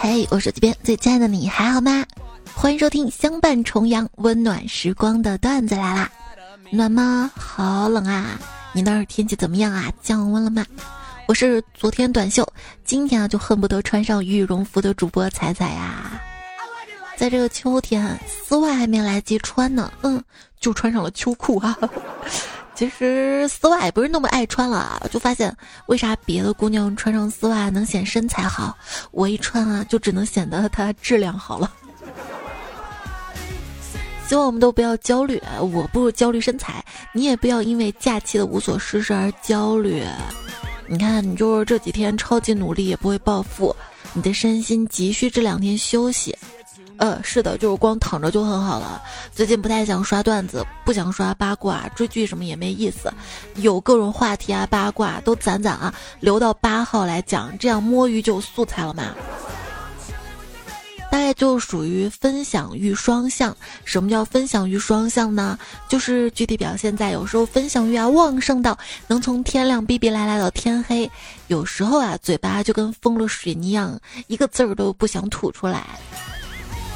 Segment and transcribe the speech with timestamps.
[0.00, 2.04] 嘿，我手机边最亲爱的你还好吗？
[2.54, 6.10] 欢迎收听相伴重阳温暖时光的段子来啦！
[6.70, 7.30] 暖吗？
[7.36, 8.38] 好冷啊！
[8.72, 9.92] 你那儿天气怎么样啊？
[10.02, 10.66] 降温了吗？
[11.28, 12.46] 我是昨天短袖，
[12.84, 16.20] 今天啊就恨不得穿上羽绒服的主播彩彩呀。
[17.16, 20.22] 在这个秋天，丝袜还没来及穿呢，嗯，
[20.58, 21.78] 就穿上了秋裤啊。
[22.82, 25.56] 其实丝袜也不是那么爱穿了，就发现
[25.86, 28.76] 为啥别的姑娘穿上丝袜能显身材好，
[29.12, 31.72] 我一穿啊就只能显得它质量好了。
[34.26, 40.02] 希望我们都不要焦虑，我不焦虑身材，你也不要因为假期的无所事事而焦虑。
[40.88, 43.76] 你看，你就是这几天超级努力也不会暴富，
[44.12, 46.36] 你的身心急需这两天休息。
[46.98, 49.02] 呃，是的，就是光躺着就很好了。
[49.34, 53.12] 最近不太想刷段子，不想刷八卦，追剧什么也没意思。
[53.56, 59.14] 有各种话题啊，八卦都攒攒啊，留到八号来讲，这样摸鱼就有素材了嘛。
[61.10, 63.54] 大概就属于分享欲双向。
[63.84, 65.58] 什么叫分享欲双向呢？
[65.86, 71.10] 就是具体表现在有时候分享欲啊旺盛到能从天亮逼逼赖赖到天黑，
[71.48, 75.84] 有时候啊嘴巴就跟封了水泥一样，一个字儿都不想吐出来。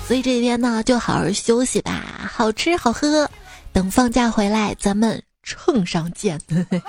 [0.07, 3.29] 所以这几天呢，就好好休息吧，好吃好喝，
[3.73, 6.41] 等放假回来咱们秤上见。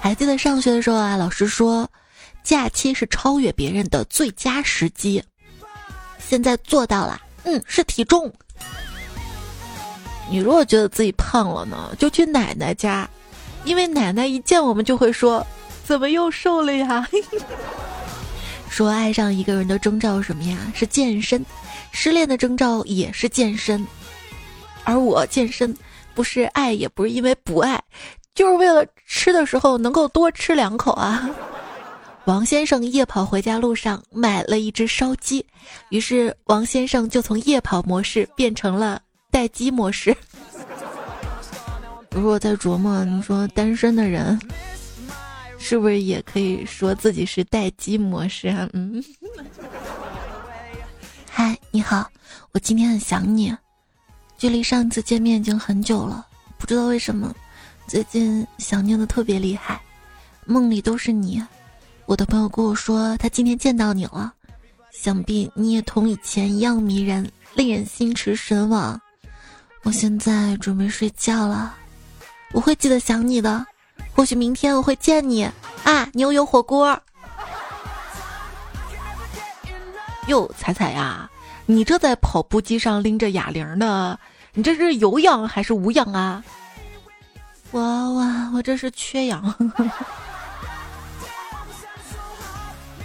[0.00, 1.88] 还记得上学的时候啊，老师说，
[2.42, 5.22] 假期是超越别人的最佳时机。
[6.18, 8.30] 现在做到了，嗯，是体重。
[10.28, 13.08] 你如果觉得自己胖了呢，就去奶奶家，
[13.64, 15.46] 因为奶奶一见我们就会说，
[15.84, 17.08] 怎么又瘦了呀？
[18.72, 20.56] 说爱上一个人的征兆是什么呀？
[20.74, 21.44] 是健身。
[21.90, 23.86] 失恋的征兆也是健身。
[24.82, 25.76] 而我健身
[26.14, 27.78] 不是爱，也不是因为不爱，
[28.34, 31.28] 就是为了吃的时候能够多吃两口啊。
[32.24, 35.44] 王先生夜跑回家路上买了一只烧鸡，
[35.90, 40.16] 于是王先生就从夜跑模式变成了待机模式。
[42.10, 44.40] 如果在琢磨，你说单身的人。
[45.64, 48.68] 是不是也可以说自己是待机模式啊？
[48.72, 49.02] 嗯，
[51.30, 52.10] 嗨，你好，
[52.50, 53.54] 我今天很想你，
[54.36, 56.26] 距离上次见面已经很久了，
[56.58, 57.32] 不知道为什么，
[57.86, 59.80] 最近想念的特别厉害，
[60.46, 61.40] 梦里都是你。
[62.06, 64.34] 我的朋友跟我说他今天见到你了，
[64.90, 69.00] 想必你也同以前一样迷人，令人心驰神往。
[69.84, 71.76] 我现在准备睡觉了，
[72.52, 73.64] 我会记得想你的。
[74.14, 75.50] 或许明天我会见你
[75.84, 76.08] 啊！
[76.12, 77.00] 牛油火锅。
[80.28, 81.28] 哟，彩彩呀，
[81.66, 84.18] 你这在跑步机上拎着哑铃呢，
[84.54, 86.44] 你这是有氧还是无氧啊？
[87.72, 88.22] 我我
[88.54, 89.54] 我这是缺氧。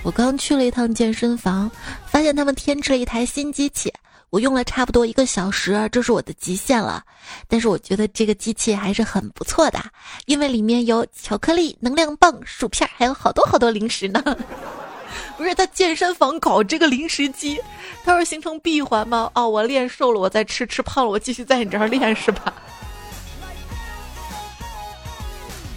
[0.03, 1.71] 我刚去了一趟健身房，
[2.05, 3.91] 发现他们添置了一台新机器。
[4.29, 7.03] 我用了差不多一个小时，这是我的极限了。
[7.47, 9.79] 但是我觉得这个机器还是很不错的，
[10.25, 14.21] 因为里面有巧克力、能量棒、薯片，还有好多好多零食呢。
[15.37, 17.59] 不是他健身房搞这个零食机，
[18.03, 19.31] 它是形成闭环吗？
[19.33, 22.53] 哦，我练瘦了，我再吃；吃胖了，我继续在你这儿练，是吧？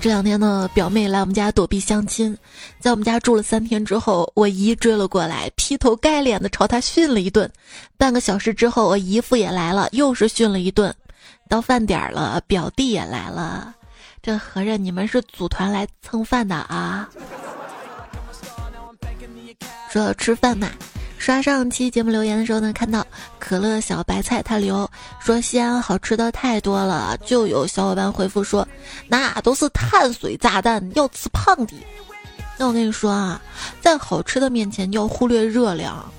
[0.00, 2.34] 这两天呢，表妹来我们家躲避相亲，
[2.78, 7.50] 在我们家住了三天之后，我姨追了过来，劈头盖脸的朝她训了一顿。
[7.98, 10.94] 半个小时之后，我姨父也来了，又是训了一顿。
[11.50, 13.74] 到饭点了，表弟也来了，
[14.22, 17.06] 这合着你们是组团来蹭饭的啊？
[19.90, 20.70] 说到吃饭嘛。
[21.20, 23.06] 刷上期节目留言的时候呢，看到
[23.38, 28.66] 可乐小白菜他留说西安好吃的太多了，就有小伙伴回复说
[29.06, 31.74] 那都是碳水炸弹，要吃胖的。
[32.56, 33.38] 那我跟你说啊，
[33.82, 36.10] 在好吃的面前要忽略热量，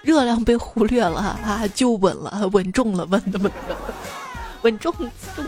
[0.00, 3.76] 热量被忽略了啊就稳了，稳重了，稳的稳的，
[4.62, 4.90] 稳重
[5.36, 5.44] 重。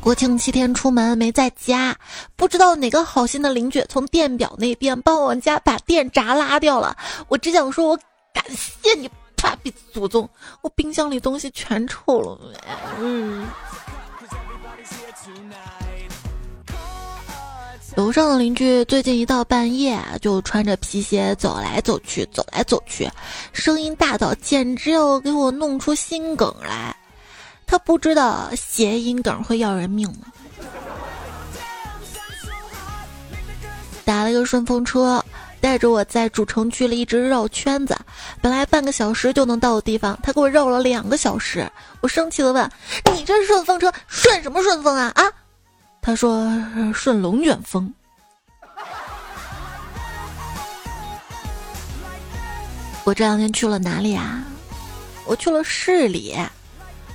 [0.00, 1.94] 国庆七天出门没在家，
[2.34, 6.96] 不知道哪个好心的邻居从电表那边帮我家把电闸拉掉了。
[7.28, 7.98] 我只想说，我
[8.32, 10.26] 感谢你，爸比祖宗！
[10.62, 12.38] 我冰箱里东西全臭了。
[12.98, 13.46] 嗯。
[17.96, 23.06] 楼上的邻居最近一到半夜就穿着皮鞋走来走去，走来走去，
[23.52, 26.96] 声音大到简直要给我弄出心梗来。
[27.70, 30.26] 他不知道谐音梗会要人命吗？
[34.04, 35.24] 打了个顺风车，
[35.60, 37.96] 带着我在主城区里一直绕圈子。
[38.42, 41.70] 本来半个小时就能到的地方，他给我绕了两个小时。
[42.00, 42.68] 我生气的问
[43.14, 45.12] ：“你这顺风车顺什么顺风啊？
[45.14, 45.22] 啊！
[46.02, 46.50] 他说
[46.92, 47.94] 顺龙卷风。
[53.04, 54.42] 我这两天去了哪里啊？
[55.24, 56.36] 我去了市里，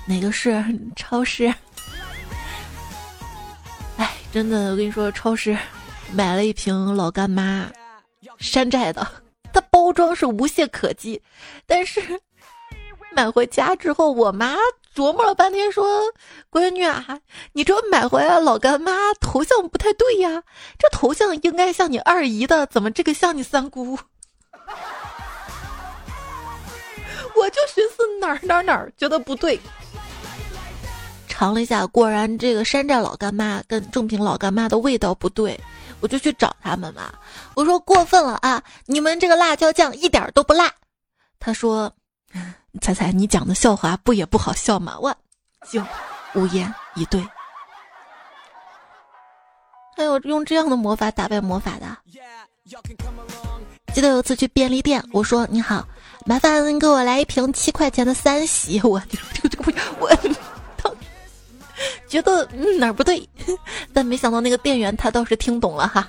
[0.06, 0.64] 哪个是？
[0.96, 1.52] 超市。
[3.98, 5.58] 哎，真的，我跟你说，超市
[6.14, 7.72] 买了一瓶老干妈，
[8.40, 9.08] 山寨的，
[9.54, 11.22] 它包装是无懈可击，
[11.66, 12.22] 但是
[13.16, 14.56] 买回家之后，我妈
[14.94, 16.04] 琢磨了半天，说
[16.52, 17.20] ：“闺女啊，
[17.54, 20.44] 你这买回来老干妈头像不太对呀，
[20.78, 23.98] 这头像应该像你二姨的，怎么这个像你三姑？”
[27.36, 29.60] 我就寻思哪儿哪儿哪儿觉得不对，
[31.38, 35.60] 尝了一下，果然这个山寨老干妈跟正品老干妈的味道不对，
[36.00, 37.14] 我就去找他们嘛。
[37.56, 40.72] 我说过分了啊，你们这个辣椒酱一点都不辣。
[41.38, 41.92] 他说
[42.80, 45.14] ：“猜猜你讲的笑话不也不好笑吗？”我
[45.70, 45.84] 就
[46.36, 47.22] 无言以对。
[49.98, 51.98] 还有用这样的魔法打败魔法的。
[53.94, 55.86] 记得有次去便利店，我说：“你好。”
[56.26, 60.10] 麻烦给我来一瓶七块钱的三喜，我这个这个我
[62.08, 62.46] 觉得
[62.80, 63.28] 哪儿不对，
[63.94, 66.08] 但没想到那个店员他倒是听懂了哈。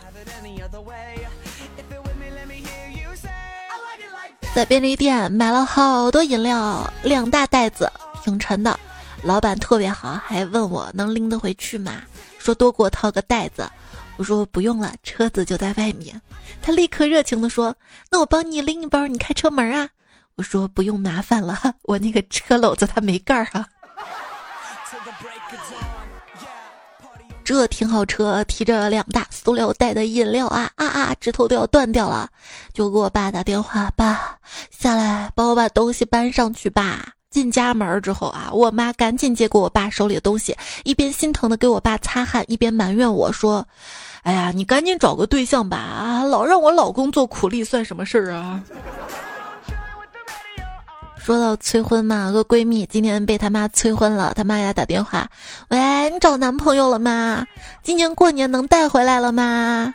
[4.54, 7.90] 在便利店买了好多饮料，两大袋子，
[8.24, 8.78] 挺沉的。
[9.22, 12.02] 老板特别好，还问我能拎得回去吗？
[12.38, 13.68] 说多给我套个袋子。
[14.16, 16.18] 我说不用了，车子就在外面。
[16.62, 17.76] 他立刻热情地说
[18.10, 19.90] ：“那我帮你拎一包，你开车门啊。”
[20.36, 23.66] 我说不用麻烦了，我那个车篓子它没盖儿啊。
[27.46, 32.28] 这停好车，提着两大塑料袋的饮料啊啊啊，指头都要断掉了，
[32.74, 34.36] 就给我爸打电话，爸
[34.76, 37.12] 下来帮我把东西搬上去吧。
[37.30, 43.64] 进家门之后啊，我妈赶紧接过我爸手里的东西，一边心疼的给我爸擦汗，一边埋怨我说
[44.24, 48.60] ：“哎呀，你赶紧找个对象吧，啊，老让我老公做苦力，算什么事儿啊？”
[51.26, 55.28] 说到催婚嘛，个闺蜜今天被她妈催婚了，她妈给她打电话
[55.70, 57.44] ：“喂，你找男朋友了吗？
[57.82, 59.92] 今年过年能带回来了吗？”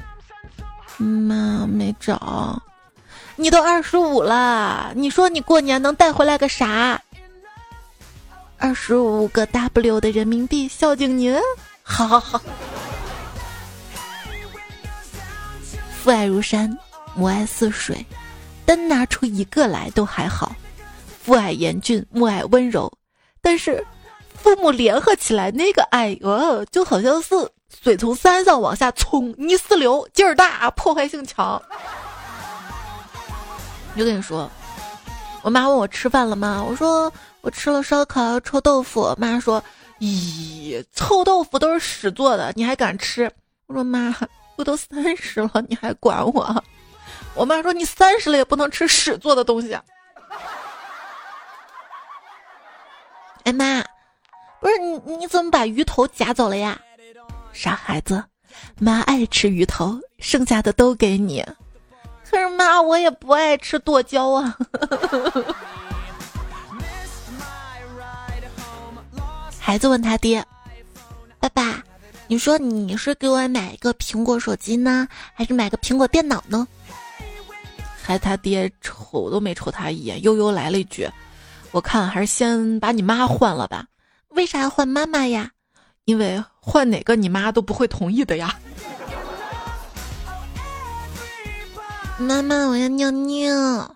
[1.00, 2.62] 妈没找。
[3.38, 7.02] 你都二十五了，你说你过年能带回来个啥？
[8.58, 11.34] 二十五个 W 的人民币孝敬您。
[11.82, 12.42] 好好好。
[16.04, 16.78] 父爱如山，
[17.16, 18.06] 母爱似水，
[18.66, 20.54] 单拿出一个来都还好。
[21.24, 22.92] 父爱严峻，母爱温柔，
[23.42, 23.86] 但是
[24.34, 27.36] 父母联合起来那个爱，呃，就好像是
[27.84, 31.62] 水从山上往下冲，泥石流，劲儿大，破坏性强。
[33.96, 34.50] 就跟你说，
[35.44, 36.66] 我妈问我吃饭了吗？
[36.68, 39.14] 我说我吃了烧烤、臭豆腐。
[39.18, 39.64] 妈说，
[40.00, 43.32] 咦，臭豆腐都是屎做的，你还敢吃？
[43.68, 44.16] 我说妈，
[44.56, 46.64] 我都三十了，你还管我？
[47.36, 49.78] 我妈说你三十了也不能吃屎做的东西。
[53.44, 53.84] 哎妈，
[54.60, 56.80] 不是你你怎么把鱼头夹走了呀？
[57.54, 58.24] 傻孩子，
[58.80, 61.44] 妈爱吃鱼头，剩下的都给你。
[62.30, 64.58] 可是妈，我也不爱吃剁椒啊。
[69.60, 70.46] 孩子问他爹
[71.40, 71.84] ：“爸爸，
[72.28, 76.68] 你说你是给我买一个苹果手机呢，还是买个苹果电脑呢？”
[78.02, 81.10] 孩子他爹瞅都没瞅他一眼，悠悠来了一句。
[81.72, 83.86] 我看还是先把你妈换了吧。
[84.30, 85.52] 为啥要换妈妈呀？
[86.06, 88.60] 因为换哪个你妈都不会同意的呀。
[92.18, 93.96] 妈妈，我要尿尿。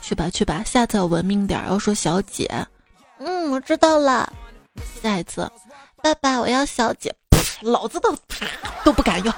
[0.00, 2.50] 去吧去吧，下次要文明点，要说小姐。
[3.18, 4.32] 嗯，我知道了。
[5.00, 5.48] 下一次，
[6.02, 7.14] 爸爸，我要小姐。
[7.60, 8.16] 老子都
[8.84, 9.32] 都不敢要。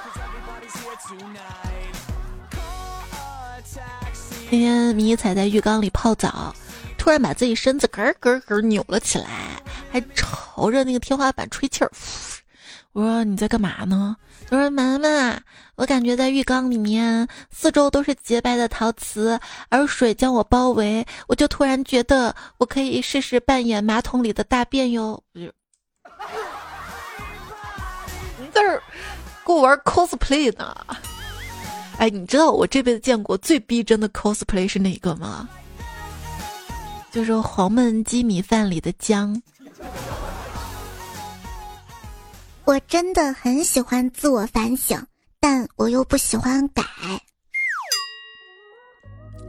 [4.49, 6.53] 那天迷彩在浴缸里泡澡。
[7.05, 11.91] 突然把自己身子咯咯咯扭了起来，还朝着那个天花板吹气儿。
[12.93, 14.15] 我说你在干嘛呢？
[14.49, 15.39] 他说妈妈，
[15.75, 25.21] 我感觉在浴缸里面四周都是洁白的陶瓷，而水将我包围，我就突然觉得我可以试试扮演马桶里的大便哟。
[25.33, 25.51] 你
[28.51, 28.81] 在这
[29.45, 30.75] 给我玩 cosplay 呢？
[31.99, 35.47] 哎，你知道我这辈子见过最逼真的 cosplay 是哪个吗？
[37.15, 39.41] 就是黄焖鸡米饭里的姜。
[42.65, 45.01] 我真的很喜欢自我反省，
[45.39, 46.83] 但我又不喜欢改。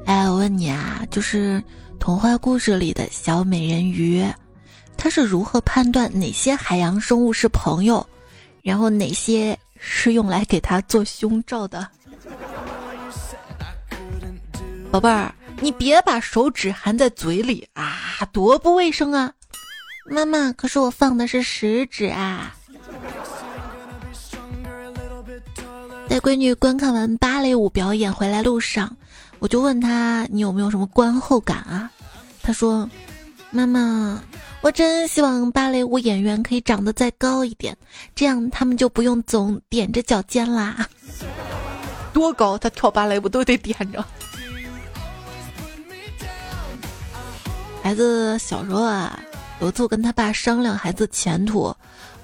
[0.05, 1.61] 哎，我问你啊，就是
[1.99, 4.25] 童话故事里的小美人鱼，
[4.97, 8.07] 她是如何判断哪些海洋生物是朋友，
[8.63, 11.89] 然后哪些是用来给她做胸罩的？
[14.93, 19.33] 宝贝儿，你别把手指含在嘴里啊，多不卫生啊！
[20.09, 22.55] 妈妈，可是我放的是食指啊。
[26.09, 28.97] 带闺女观看完芭蕾舞表演回来路上，
[29.39, 31.91] 我就问她：“你有没有什么观后感啊？”
[32.43, 32.89] 她说
[33.51, 34.23] ：“妈妈，
[34.61, 37.77] 我真希望芭蕾舞演员可以长得再高一点，
[38.15, 40.89] 这样他们就不用总踮着脚尖啦。
[42.13, 42.57] 多高？
[42.57, 44.05] 他跳芭蕾舞都得踮着。”
[47.87, 49.17] 孩子小时候啊，
[49.61, 51.73] 有一次我跟他爸商量孩子前途，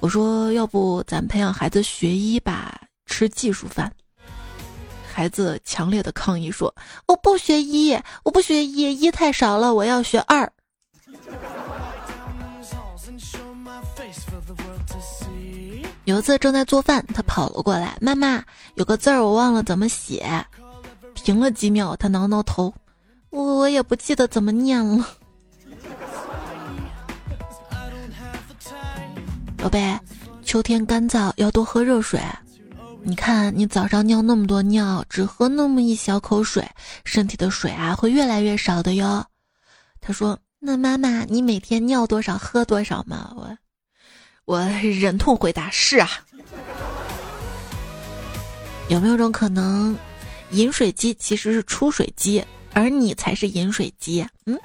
[0.01, 3.93] 我说：“要不咱培养孩子学医吧？”吃技术饭，
[5.15, 6.75] 孩子强烈的抗议说
[7.07, 10.53] ：“我不学医，我不学医，医太少了，我要学二。”
[16.03, 18.43] 有一次正在做饭，他跑了过来：“妈妈，
[18.75, 20.45] 有个字儿我忘了怎么写。”
[21.15, 22.75] 停了几秒，他挠挠头
[23.31, 25.07] ：“我我也不记得怎么念了。”
[29.63, 29.97] 宝贝，
[30.43, 32.21] 秋天干燥，要多喝热水。
[33.05, 36.69] 你看，你早上尿那么多尿，只喝那么一小口水，
[37.05, 39.25] 身体的水啊会越来越少的哟。
[40.01, 43.57] 他说：“那妈妈，你每天尿多少，喝多少吗？”我，
[44.47, 46.09] 我忍痛回答：“是啊。”
[48.91, 49.97] 有没有种可能，
[50.51, 54.27] 饮水机其实是出水机，而你才是饮水机？
[54.47, 54.59] 嗯，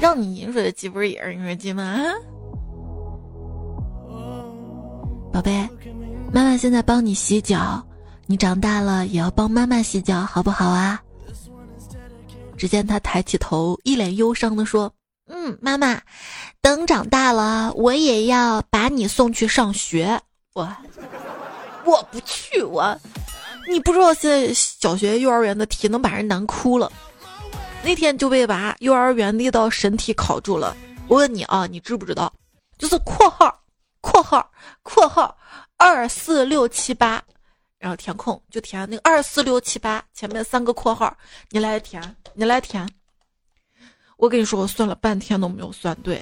[0.00, 2.00] 让你饮水的机不是也是饮水机吗？
[5.38, 5.68] 宝贝。
[6.32, 7.80] 妈妈现在帮你洗脚，
[8.26, 11.00] 你长大了也要帮妈妈洗脚，好不好啊？
[12.56, 14.92] 只见他抬起头，一脸忧伤的说
[15.30, 16.00] ：“嗯，妈妈，
[16.60, 20.20] 等长大了，我也要把你送去上学。
[20.54, 20.68] 我，
[21.84, 22.60] 我不去。
[22.60, 22.98] 我，
[23.70, 26.90] 你不知道现在小学、幼儿园的题能把人难哭了。
[27.84, 30.76] 那天就被把幼儿园那道神题考住了。
[31.06, 32.32] 我问你啊，你知不知道？
[32.76, 33.56] 就是，括号，
[34.88, 35.36] 括号。”
[35.80, 37.22] 二四六七八，
[37.78, 41.16] 然后填空就填那个二四六七八前面三个括号，
[41.50, 42.84] 你来填，你来填。
[44.16, 46.20] 我跟你说，我算了半天都没有算对。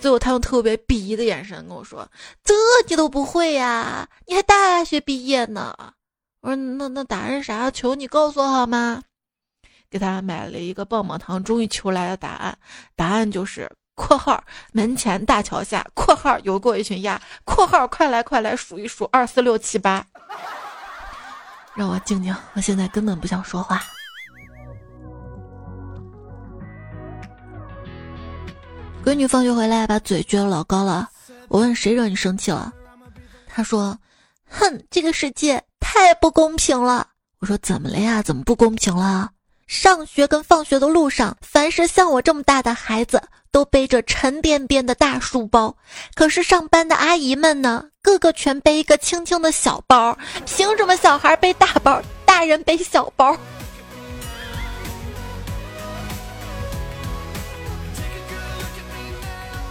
[0.00, 2.04] 最后他用特别鄙夷的眼神跟我说
[2.42, 2.52] ：“这
[2.88, 4.08] 你都不会呀？
[4.26, 5.72] 你还大学毕业呢？”
[6.42, 7.70] 我说：“那那答案是啥？
[7.70, 9.00] 求你告诉我好吗？”
[9.88, 12.58] 给他买了一个棒棒糖，终于求来了答案。
[12.96, 13.70] 答案就是。
[14.00, 14.42] 括号
[14.72, 20.04] 门前大桥下，括号游过一群鸭，括号快来快来数一数二四六七八，
[21.74, 23.82] 让我静静，我现在根本不想说话。
[29.04, 31.06] 闺女放学回来把嘴撅老高了，
[31.48, 32.72] 我问谁惹你生气了，
[33.46, 33.98] 她说
[34.48, 37.06] ：“哼，这个世界太不公平了。”
[37.40, 38.22] 我说：“怎么了呀？
[38.22, 39.30] 怎么不公平了？”
[39.68, 45.76] 上学跟放学的路上，凡是像我这么大的孩子，都背着沉甸甸的大书包。
[46.14, 50.16] 可是上班的阿姨们呢，个个全背一个轻轻的小包。
[50.46, 53.36] 凭什么小孩背大包，大人背小包？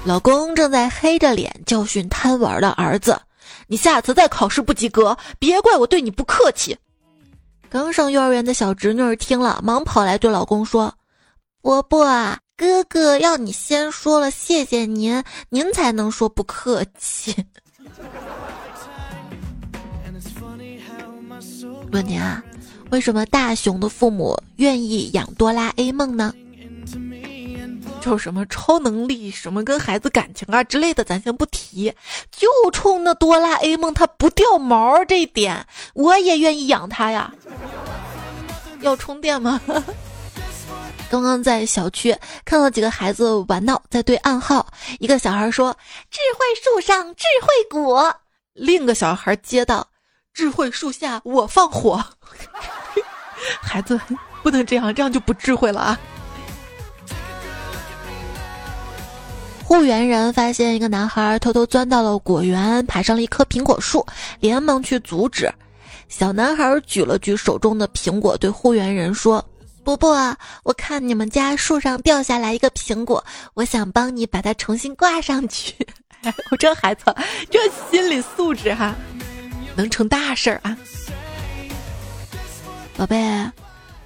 [0.06, 3.22] 老公正在黑着脸教训贪玩的儿子
[3.68, 6.76] ：“你下次再考试不及格，别怪我对你不客气。”
[7.70, 10.92] 刚上幼儿园的小侄女听了，忙跑来对老公说
[11.62, 17.34] ：“伯伯啊，哥哥要你先说了谢谢您，您才能说不客气。”
[21.94, 22.44] 问您啊，
[22.92, 26.34] 为什么大雄的父母愿意养哆啦 A 梦呢？
[28.02, 31.94] 就什么超能力，什么跟孩子感情啊之类的，咱先不提。
[32.30, 37.34] 就冲那哆啦 A 梦它不掉毛这一点，我也愿意养它呀。
[38.82, 39.62] 要充电吗？
[41.10, 44.66] 刚刚在小区看到几个孩子玩闹，在对暗号。
[45.00, 45.76] 一个小孩说
[46.12, 48.16] ：“智慧树上智慧果。”
[48.54, 49.88] 另一个小孩接到
[50.34, 52.04] ：“智慧树下我放火。
[53.62, 54.00] ”孩子
[54.44, 56.00] 不能这样，这样就不智慧了啊。
[59.64, 64.06] 护园人发现一个男孩偷偷钻到了果园，爬上了一棵苹果树，
[64.40, 65.52] 连忙去阻止。
[66.08, 69.44] 小男孩举了举手中的苹果，对护园人说
[69.84, 73.24] ：“伯伯，我看你们家树上掉下来一个苹果，
[73.56, 75.76] 我想帮你把它重新挂上去。
[76.52, 77.16] ”我这孩子，
[77.50, 77.60] 这
[77.90, 78.94] 心理素质哈，
[79.76, 80.78] 能成大事儿啊！
[82.98, 83.50] 宝贝，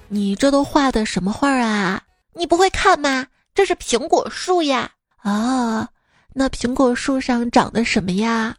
[0.08, 2.00] 你这都画的什么画啊？
[2.34, 3.26] 你不会看吗？
[3.52, 4.90] 这是苹果树呀。
[5.22, 5.86] 哦，
[6.32, 8.56] 那苹果树上长的什么呀？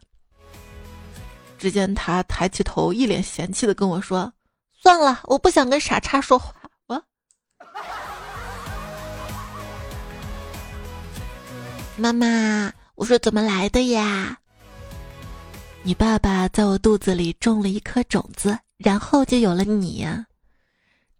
[1.58, 4.30] 只见他抬起头，一脸嫌弃的跟我说
[4.82, 6.52] ：“算了，我不想跟傻叉说话。”
[11.96, 14.38] 妈妈，我说怎么来的呀？
[15.82, 20.06] 你爸爸在我肚子里种了一颗种子，然后就有了你。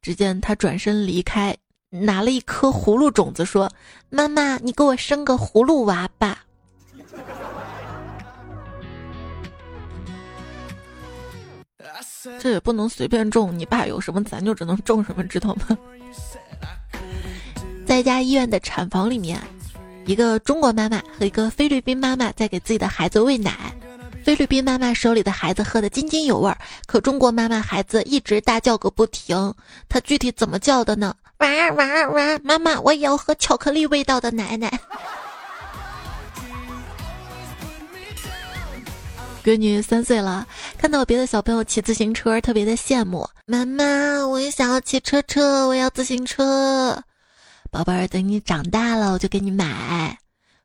[0.03, 1.57] 只见他转身离开，
[1.91, 3.71] 拿了一颗葫芦种子，说
[4.11, 6.45] ：“妈妈，你给我生个葫芦娃吧。”
[12.41, 15.77] 这也不能随便种，你爸有什么咱就只能种什么，知道吗？
[17.87, 19.41] 在一家医院的产房里面，
[20.07, 23.53] 一个中国妈妈和一个菲律宾妈妈在给自己的孩子喂奶。
[24.25, 29.55] 菲律宾妈妈手里的孩子喝得津津有味儿，可中国妈妈孩子一直大叫个不停。
[29.89, 31.15] 她具体怎么叫的呢？
[31.39, 32.39] 哇哇哇！
[32.43, 34.69] 妈妈，我也要喝巧克力味道的奶奶。
[39.47, 40.45] 闺女三岁了，
[40.77, 43.25] 看到别的小朋友骑自行车，特别的羡慕。
[43.47, 47.01] 妈妈，我也想要骑车车，我要自行车。
[47.71, 50.19] 宝贝儿，等你长大了，我就给你买。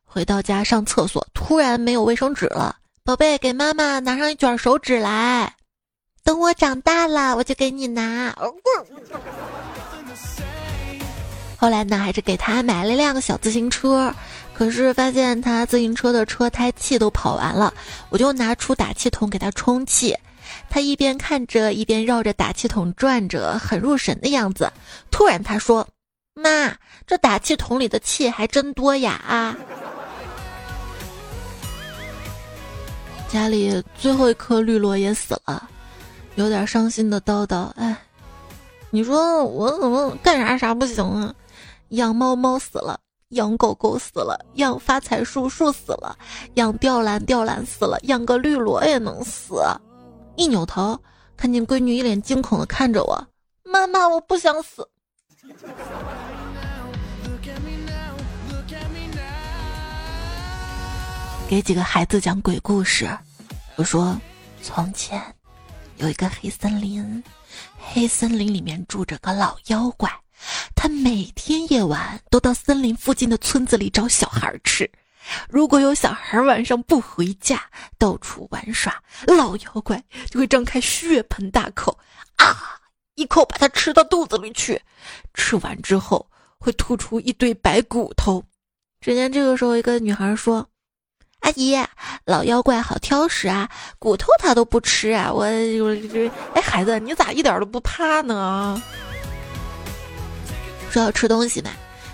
[0.04, 2.74] 回到家上厕所，突然没有卫生纸了。
[3.04, 5.54] 宝贝，给妈妈拿上一卷手纸来。
[6.24, 8.36] 等我长大了，我就给你拿。
[11.62, 14.12] 后来呢，还是给他买了辆小自行车。
[14.52, 17.72] 可是发现他自行车的车胎气都跑完了，
[18.10, 20.12] 我就拿出打气筒给他充气。
[20.68, 24.68] 他一边看着，一边绕着打气筒转着，很入神的样子。
[25.12, 25.86] 突然他说
[26.34, 26.74] ：“妈，
[27.06, 29.56] 这打气筒里的气还真多呀！”啊！
[33.28, 35.70] 家里最后一颗绿萝也死了，
[36.34, 37.96] 有点伤心的叨叨：“哎，
[38.90, 41.32] 你说我怎么干啥啥不行啊？
[41.92, 43.00] 养猫猫死了。”
[43.32, 46.14] 养狗狗死了，养发财树树死了，
[46.56, 49.54] 养吊兰吊兰死了，养个绿萝也能死。
[50.36, 51.00] 一扭头，
[51.34, 53.26] 看见闺女一脸惊恐的看着我，
[53.64, 54.86] 妈妈，我不想死。
[61.48, 63.08] 给几个孩子讲鬼故事，
[63.76, 64.14] 我说，
[64.62, 65.18] 从前
[65.96, 67.24] 有一个黑森林，
[67.78, 70.21] 黑森林里面住着个老妖怪。
[70.74, 74.90] 他每天夜晚都到森林附近的村子里找小孩吃，
[75.48, 77.62] 如果有小孩晚上不回家，
[77.98, 81.98] 到处玩耍，老妖怪就会张开血盆大口，
[82.36, 82.80] 啊，
[83.14, 84.82] 一口把他吃到肚子里去。
[85.34, 86.28] 吃完之后
[86.58, 88.44] 会吐出一堆白骨头。
[89.00, 90.68] 只见这个时候，一个女孩说
[91.42, 91.76] ：“阿姨，
[92.24, 95.46] 老妖怪好挑食啊，骨头他都不吃啊。”我我
[96.54, 98.80] 哎，孩子，你咋一点都不怕呢？
[100.92, 101.70] 说要吃东西嘛，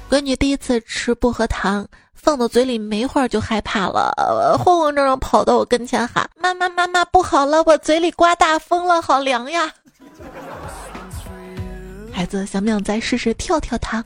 [0.09, 9.69] 闺女第一次吃薄荷糖，放到嘴里没会儿就害怕了，慌慌张张跑到我跟前喊：“妈妈妈妈，不好了，我嘴里刮大风了，好凉呀！”
[12.15, 14.05] 孩子想不想再试试跳跳糖？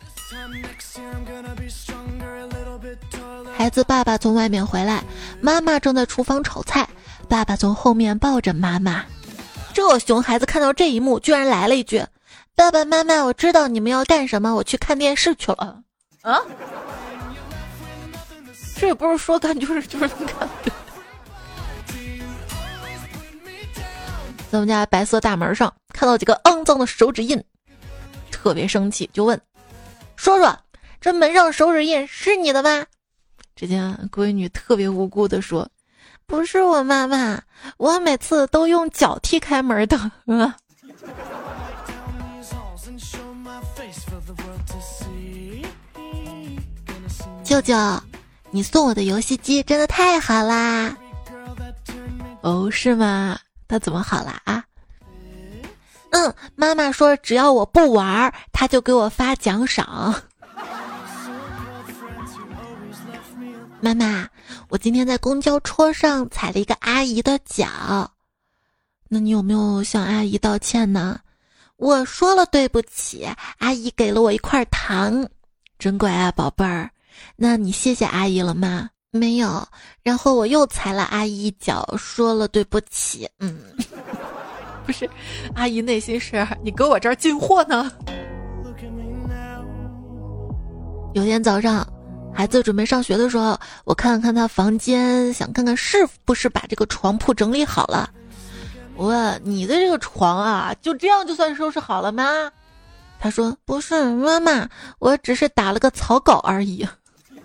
[3.55, 5.05] 孩子爸爸从外面回来，
[5.43, 6.89] 妈妈正在厨房炒菜，
[7.29, 9.05] 爸爸从后面抱着妈妈。
[9.75, 12.03] 这熊孩子看到这一幕，居然来了一句。
[12.55, 15.83] 爸爸妈妈，我知道你们要干什么，我去看电视去了。
[16.23, 16.41] 啊？
[18.77, 20.49] 这也不是说干就是就是干。
[24.51, 27.43] 在我们家白色大门上看到几个肮脏的手指印，
[28.31, 29.41] 特别生气，就问
[30.15, 30.59] ：“说说，
[31.01, 32.85] 这门上手指印是你的吗？”
[33.57, 35.69] 只见闺女特别无辜的说
[36.27, 37.41] ：“不是我妈妈，
[37.77, 39.97] 我每次都用脚踢开门的。”
[40.37, 40.57] 啊。
[47.53, 47.77] 舅舅，
[48.51, 50.97] 你送我的游戏机真的太好啦！
[52.41, 53.39] 哦，是吗？
[53.69, 54.65] 它怎么好了啊？
[56.13, 60.15] 嗯，妈妈说只要我不玩儿，他就给我发奖赏。
[63.83, 64.27] 妈妈，
[64.71, 68.11] 我今天在公交车上踩了一个阿姨的脚，
[69.11, 71.21] 那你有没有向阿姨道歉呢？
[71.77, 75.29] 我说了对不起，阿姨给了我一块糖，
[75.79, 76.91] 真乖啊，宝贝儿。
[77.37, 78.89] 那你谢谢阿姨了吗？
[79.11, 79.67] 没有。
[80.03, 83.29] 然后我又踩了阿姨一脚，说了对不起。
[83.41, 83.59] 嗯，
[84.87, 85.09] 不是，
[85.55, 87.91] 阿姨内心是你搁我这儿进货呢。
[91.15, 91.87] 有天早上，
[92.35, 98.09] 孩子准备上学的时候，我看了看他房间，想看看是不是把这个床铺整理好了。
[98.97, 102.51] 我问你的这个床啊，就这样就算收拾好了吗？
[103.21, 104.67] 他说不是，妈妈，
[104.99, 106.89] 我只是打了个草稿而已。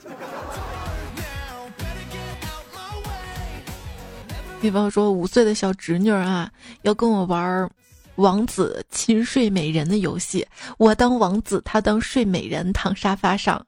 [4.60, 6.50] 比方说五岁的小侄女啊，
[6.82, 7.70] 要跟我玩
[8.16, 10.46] 王子亲睡美人的游戏，
[10.80, 13.64] 我当王子，他当睡美人，躺沙发上。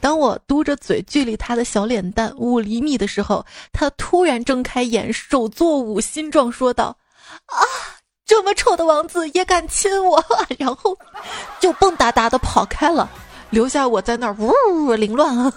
[0.00, 6.96] 当我嘟着嘴距离他的小脸蛋五厘米的时候，他突然睁开眼，手作舞心状说道
[7.46, 7.60] ：“啊，
[8.24, 10.22] 这么丑的王子也敢亲我！”
[10.58, 10.96] 然后
[11.60, 13.08] 就蹦哒哒的跑开了，
[13.50, 14.52] 留下我在那儿呜
[14.86, 15.52] 呜凌乱啊。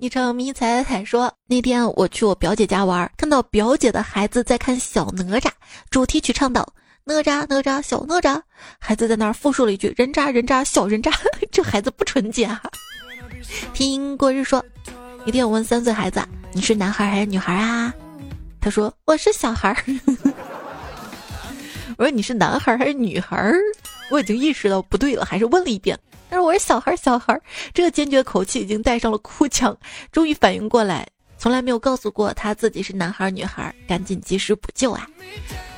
[0.00, 5.50] 昵称迷彩彩说：“那天我去我表姐家玩，看到表姐的孩子在看小哪吒，
[5.90, 6.66] 主题曲唱到
[7.04, 8.40] 哪吒哪吒小哪吒，
[8.78, 11.12] 孩子在那儿复述了一句人渣人渣小人渣，
[11.52, 12.62] 这孩子不纯洁啊。”
[13.74, 14.64] 听过日说，
[15.26, 17.92] 一天我问三岁孩子：“你是男孩还是女孩啊？”
[18.58, 19.84] 他说：“我是小孩。
[21.98, 23.52] ”我说：“你是男孩还是女孩？”
[24.10, 25.98] 我已经意识到不对了，还是问了一遍。
[26.30, 27.38] 但是我是小孩，小孩，
[27.74, 29.76] 这个坚决口气已经带上了哭腔。
[30.12, 31.04] 终于反应过来，
[31.36, 35.06] 从来没有告诉过他自己是男孩女孩，赶紧及时补救啊！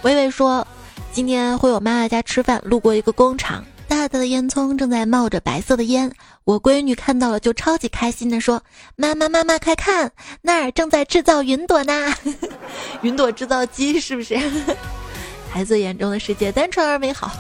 [0.02, 0.66] 微微说，
[1.10, 6.12] 今天回我妈妈家吃饭，路过一个工厂，大大的烟囱正在冒着白色的烟。
[6.44, 8.62] 我闺女看到了，就超级开心的说
[8.94, 10.12] ：“妈妈，妈妈，快看，
[10.42, 12.12] 那儿正在制造云朵呢，
[13.00, 14.36] 云朵制造机是不是？”
[15.50, 17.30] 孩子眼中的世界单纯而美好。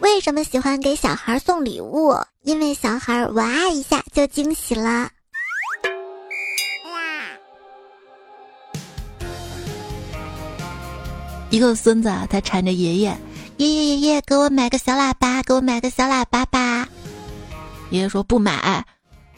[0.00, 2.14] 为什么喜欢给小孩送礼物？
[2.42, 5.10] 因为小孩哇一下就惊喜了。
[11.50, 13.16] 一个孙子啊，他缠着爷爷，
[13.56, 16.86] 爷爷爷爷，给我买个小喇叭，给我买个小喇叭吧。
[17.90, 18.84] 爷爷说不买，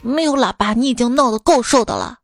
[0.01, 2.17] 没有喇叭，你已经闹得够受的了。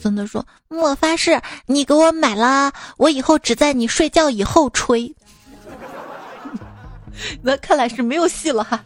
[0.00, 5.14] 孙子说，我发誓，你给我买了，我以后只在你睡觉以后吹。
[7.42, 8.82] 那看来是没有戏了哈。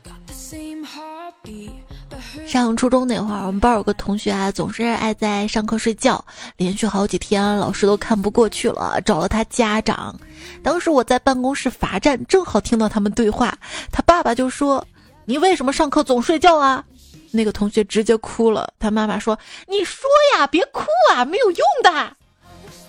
[2.47, 6.25] 上初中那会儿，我们班有个同学啊，总是爱在上课睡觉，
[6.57, 10.15] 连续好几天，老师都看不过去了，找了他家长。
[10.63, 13.57] 当时我在办公室罚站，正好听到他们对话，
[13.91, 14.85] 他爸爸就说
[15.27, 16.85] ：“你为什么上课总睡觉啊？”
[17.33, 22.17] 那个同学直接哭了，他妈妈说：“你说呀，别哭啊，没有用的。”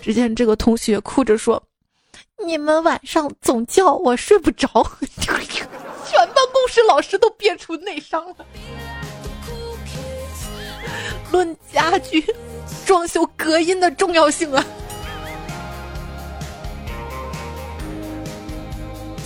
[0.00, 1.62] 只见这个同学哭着说。
[2.46, 4.68] 你们晚上总叫我睡不着，
[5.20, 8.36] 全办公室老师都憋出内伤了。
[11.32, 12.24] 论家具
[12.86, 14.64] 装修隔音的重要性啊！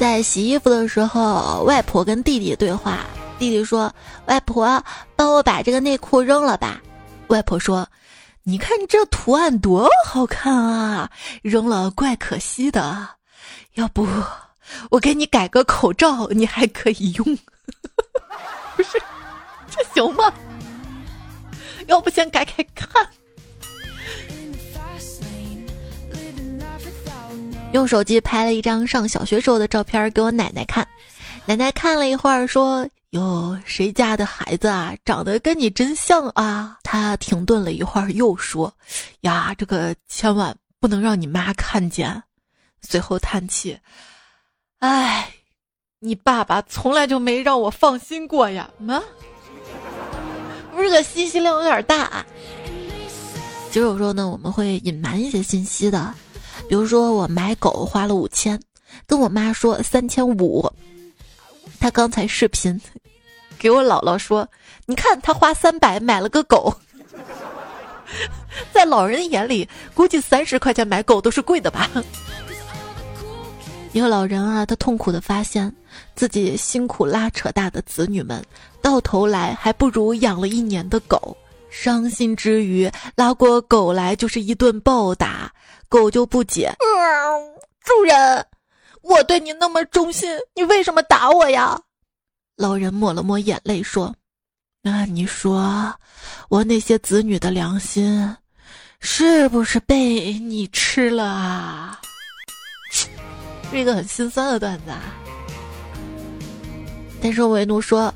[0.00, 3.00] 在洗衣服的时候，外婆跟弟弟对话，
[3.38, 3.92] 弟弟说
[4.26, 4.82] ：“外婆，
[5.14, 6.80] 帮我把这个内裤扔了吧。”
[7.28, 7.86] 外婆说。
[8.44, 11.10] 你看这图案多好看啊！
[11.42, 13.08] 扔了怪可惜的，
[13.74, 14.06] 要不
[14.90, 17.24] 我给你改个口罩，你还可以用。
[18.76, 19.00] 不是，
[19.70, 20.32] 这行吗？
[21.86, 23.08] 要不先改改看。
[27.72, 30.86] 用手机拍了一张上小学时候的照片给我奶奶看，
[31.46, 32.88] 奶奶看了一会儿说。
[33.10, 36.78] 哟，谁家的孩子啊，长得跟你真像啊！
[36.92, 38.70] 他停顿了一会儿，又说
[39.22, 42.22] ：“呀，这个千万不能让你妈看见。”
[42.86, 43.78] 随后叹气
[44.80, 45.32] ：“哎，
[46.00, 49.02] 你爸爸从来就没让我放心过呀。”妈，
[50.76, 52.02] 不是个信息量有点大。
[52.02, 52.26] 啊。
[53.68, 56.12] 其实有时候呢，我们会隐瞒一些信息的，
[56.68, 58.60] 比如说我买狗花了五千，
[59.06, 60.70] 跟我妈说三千五。
[61.80, 62.78] 他刚才视频。
[63.58, 64.46] 给我姥姥说
[64.86, 66.74] ：“你看，他花三百买了个狗，
[68.72, 71.88] 在老人眼里，估计三十块钱买狗都是贵的吧。”
[73.92, 75.70] 一个老人啊，他痛苦的发现
[76.14, 78.42] 自己辛苦拉扯大的子女们，
[78.80, 81.36] 到头来还不如养了一年的狗。
[81.68, 85.50] 伤心之余，拉过狗来就是一顿暴打，
[85.88, 86.70] 狗就不解
[87.84, 88.46] ：“主人，
[89.00, 91.80] 我对你那么忠心，你为什么打我呀？”
[92.56, 94.14] 老人抹了抹眼泪说
[94.84, 95.94] ：“那你说，
[96.48, 98.36] 我那些子女的良心，
[98.98, 102.00] 是不是被你吃了啊？”
[102.90, 104.90] 是一个很心酸的段子。
[104.90, 105.00] 啊。
[107.22, 108.12] 但是维奴说，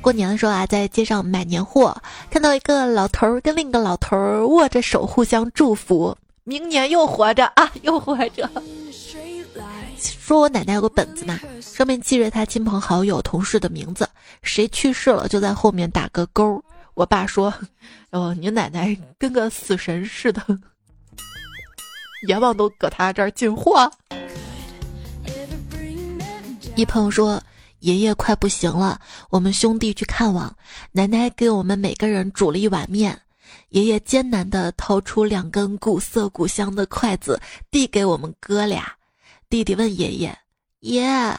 [0.00, 1.94] 过年的时候啊，在街上买年货，
[2.30, 8.50] 看到一个老头儿跟另一个老头儿握着手，互相祝福，明年又活着啊，又活着。
[10.00, 14.08] 说我奶奶有个本子嘛，上面记着她亲朋好友、同事的名字，
[14.42, 16.62] 谁去世了就在后面打个勾。
[16.94, 17.52] 我爸说
[18.10, 20.42] ：“哦，你奶奶跟个死神似的，
[22.28, 23.90] 阎王都搁他这儿进货。”
[26.76, 27.42] 一朋友说
[27.80, 30.54] ：“爷爷快不行了，我们兄弟去看望，
[30.92, 33.18] 奶奶给我们每个人煮了一碗面，
[33.70, 38.92] 爷爷艰难地掏出两根古色古香的筷子，递给我们哥俩。
[39.50, 40.38] 弟弟问爷爷
[40.78, 41.36] ：“爷，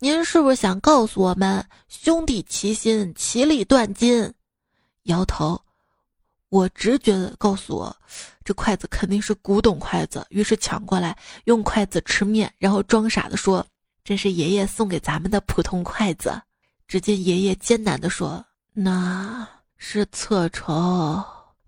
[0.00, 4.34] 您是不是想告诉我们兄弟齐心，其利断金？”
[5.04, 5.62] 摇头。
[6.48, 7.96] 我直觉的告诉我，
[8.44, 13.64] 这筷子肯定是古董筷子，于是抢过来用筷子吃面，然后装傻的说
[14.02, 16.42] ：“这是爷爷送给咱们的普通筷子。”
[16.88, 18.44] 只见爷爷艰难的说
[18.74, 21.22] ：“那是侧筹，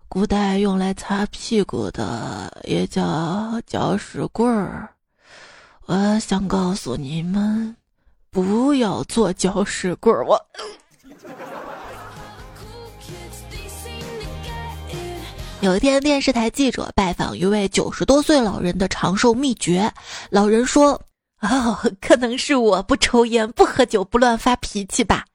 [0.09, 4.94] 古代用来擦屁股的，也叫搅屎棍儿。
[5.87, 7.75] 我想告诉你们，
[8.31, 10.39] 不要做搅屎棍儿。”我。
[15.61, 19.91] 有一天，电视台记者拜访一位九十多岁老人的长寿秘诀。
[20.29, 20.99] 老人说
[21.41, 25.25] ：“哦，可能是我不抽烟、不喝酒、不乱发脾气吧。”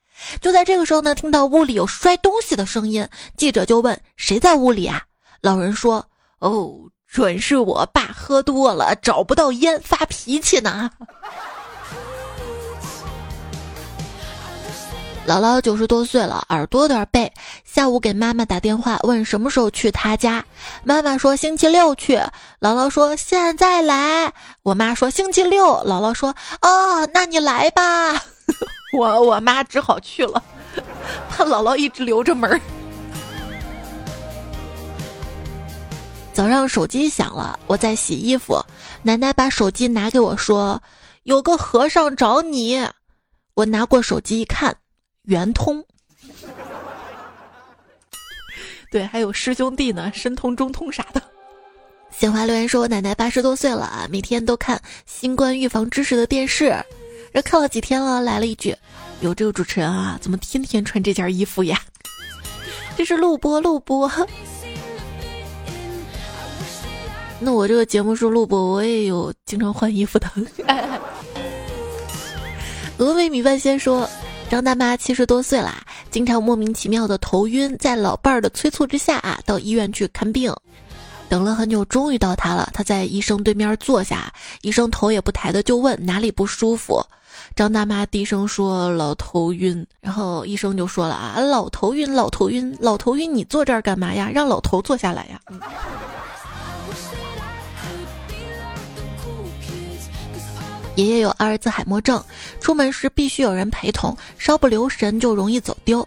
[0.40, 5.02] 就在这个时候呢，听到屋里有摔东西的声音，记者就问：“谁在屋里啊？”
[5.40, 6.04] 老人说
[6.38, 6.76] ：“哦，
[7.11, 10.90] 准是我爸喝多了，找不到烟发脾气呢。”
[15.27, 17.33] 姥姥九十多岁了，耳朵有点背。
[17.64, 20.44] 下午给妈妈打电话，问什么时候去她家。
[20.83, 22.16] 妈妈说星期六去。
[22.59, 24.33] 姥姥说现在来。
[24.62, 25.66] 我妈说星期六。
[25.87, 28.12] 姥姥说哦，那你来吧。
[28.96, 30.42] 我我妈只好去了，
[31.29, 32.61] 怕姥姥一直留着门。
[36.33, 38.64] 早上手机响了，我在洗衣服，
[39.03, 40.81] 奶奶把手机拿给我说，
[41.25, 42.81] 有个和尚找你。
[43.55, 44.75] 我拿过手机一看。
[45.25, 45.85] 圆通，
[48.90, 51.23] 对，还有师兄弟呢，申通、中通啥的。
[52.11, 56.75] 鲜花留言说：“我奶奶八十多岁了啊，每天都看新冠预防知识的电视，
[57.35, 58.75] 这看了几天了，来了一句：
[59.21, 61.79] 有这个主持人啊，怎么天天穿这件衣服呀？
[62.97, 64.11] 这是录播，录播。
[67.40, 70.31] 那我这个节目是录播，我也有经常换衣服的。
[72.98, 74.09] 峨眉米饭先说。”
[74.50, 80.53] 张大妈七十多岁啦，经常莫名其妙的头晕，在老伴儿的催促之下啊，到医院去看病，
[81.29, 82.68] 等了很久，终于到她了。
[82.74, 87.00] 她在医生对面坐下，医生头也不抬的就问哪里不舒服。
[87.55, 94.29] 张大妈低声说老头晕，然后医生就说了啊，老头晕，老头晕，老头晕，你坐这儿干嘛呀？
[94.35, 95.40] 让老头坐下来呀。
[101.00, 102.22] 爷爷有阿尔兹海默症，
[102.60, 106.06] 出门时必须有人陪同，稍不留神就容易走丢。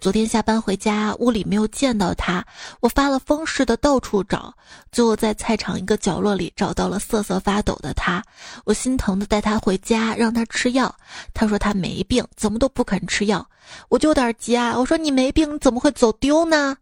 [0.00, 2.44] 昨天下班回家，屋里没有见到他，
[2.78, 4.54] 我发了疯似的到处找，
[4.92, 8.22] 最后在菜场一个角落里找到了瑟瑟发抖的他。
[8.64, 10.94] 我心疼的带他回家，让他吃药。
[11.34, 13.44] 他说他没病，怎么都不肯吃药。
[13.88, 16.76] 我就有点急啊，我说你没病，怎么会走丢呢？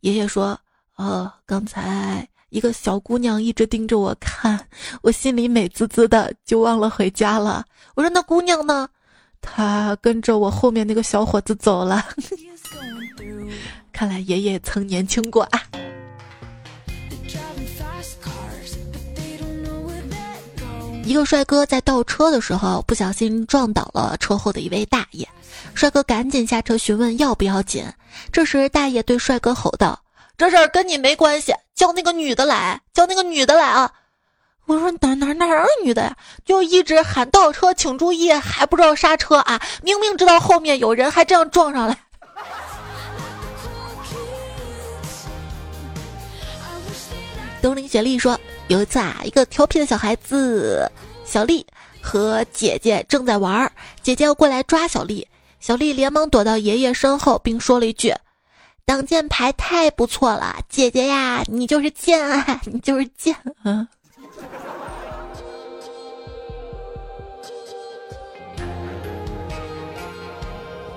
[0.00, 0.58] 爷爷说，
[0.96, 2.26] 哦，刚才。
[2.52, 4.60] 一个小姑娘一直盯着我看，
[5.00, 7.64] 我心里美滋滋的，就忘了回家了。
[7.94, 8.86] 我说：“那姑娘呢？”
[9.40, 12.06] 她跟着我后面那个小伙子走了。
[13.90, 15.62] 看来爷爷曾年轻过啊。
[21.04, 25.26] 一个帅哥在倒车的时候不小心撞倒了车后的一位大爷，
[25.72, 27.82] 帅哥赶紧下车询问要不要紧。
[28.30, 29.98] 这时大爷对帅哥吼道。
[30.36, 33.92] 这事儿跟你没关系，叫那个女的来，叫那个女的来啊！
[34.66, 36.16] 我说哪哪哪儿女的呀？
[36.44, 39.60] 就一直喊倒车，请注意，还不知道刹车啊！
[39.82, 41.96] 明明知道后面有人，还这样撞上来。
[47.60, 50.90] 东林雪莉说，有一次啊，一个调皮的小孩子
[51.24, 51.64] 小丽
[52.00, 53.70] 和姐姐正在玩，
[54.02, 55.28] 姐姐要过来抓小丽，
[55.60, 58.12] 小丽连忙躲到爷爷身后，并说了一句。
[58.84, 63.86] 挡箭牌太不错了，姐姐呀，你就是贱啊， 你就是贱啊！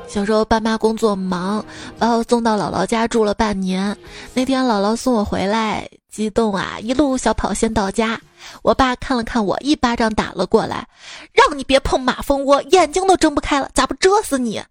[0.07, 1.63] 小时候爸妈工作忙，
[1.99, 3.95] 把我送到姥姥家住了半年。
[4.33, 8.19] 那天姥姥送我回来，激动啊，一路小跑先到家。
[8.61, 10.87] 我爸看了看我，一巴掌打了过来，
[11.33, 14.61] 让你别碰马蜂窝，眼睛都睁不开了，咋不蛰死你？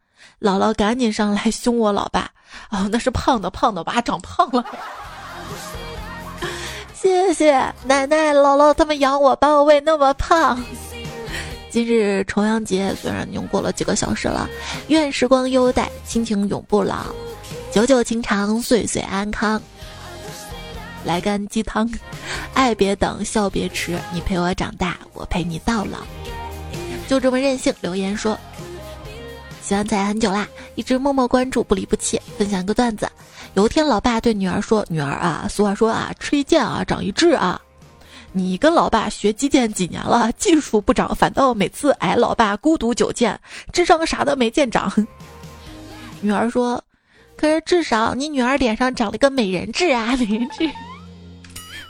[0.41, 2.31] 姥姥赶紧上来凶我老爸，
[2.71, 4.65] 哦，那是胖的，胖的，娃长胖了。
[6.93, 7.53] 谢谢
[7.85, 10.63] 奶奶、姥姥他们养我，把我喂那么胖。
[11.71, 14.49] 今日重阳节，虽然已经过了几个小时了，
[14.89, 17.07] 愿时光优待，亲情永不老，
[17.73, 19.61] 久久情长，岁岁安康。
[21.05, 21.91] 来干鸡汤，
[22.55, 25.99] 爱别等，笑别迟，你陪我长大，我陪你到老。
[27.07, 28.39] 就这么任性，留言说。
[29.65, 32.21] 喜欢仔很久啦，一直默默关注，不离不弃。
[32.37, 33.11] 分享一个段子：
[33.55, 37.59] 有一天，老爸对女儿说：“女儿啊，俗话说啊，吃一堑啊，长一智啊。
[38.33, 43.41] 你跟老爸学击剑几年了，技术不长，反倒每次挨老爸孤独九剑，
[43.73, 44.93] 智商啥的没见长。”
[46.21, 46.85] 女儿说
[47.35, 50.69] ：“可是至少你女儿脸上长了个美人痣啊，美人痣。”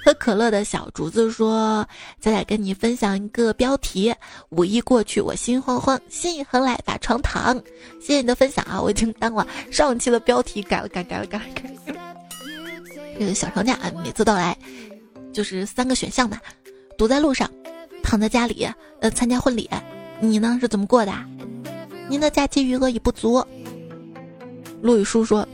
[0.04, 1.88] 喝可乐的小竹子说
[2.20, 4.14] ：“再来跟你分享一个标题：
[4.50, 7.56] 五一过去，我心慌慌，心一横来把床躺。
[8.02, 11.62] 谢谢你的分享啊，我已经当了上期的标题改了改改了改改。
[13.18, 14.54] 这个小长假啊，每次到来
[15.32, 16.38] 就是三个选项嘛：
[16.98, 17.50] 堵在路上，
[18.02, 18.68] 躺在家里，
[19.00, 19.70] 呃，参加婚礼。
[20.20, 21.12] 你呢是怎么过的？
[22.10, 23.42] 您的假期余额已不足。
[24.82, 25.48] 陆羽书说：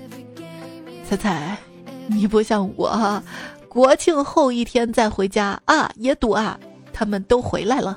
[1.09, 1.57] 彩彩，
[2.09, 3.23] 你不像我。”
[3.71, 6.59] 国庆后一天再回家啊，也堵啊！
[6.93, 7.97] 他们都回来了。